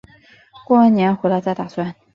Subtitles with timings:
[0.65, 1.95] 过完年回来再打算